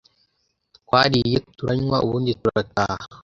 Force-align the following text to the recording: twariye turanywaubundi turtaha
twariye 0.87 1.37
turanywaubundi 1.57 2.31
turtaha 2.41 3.05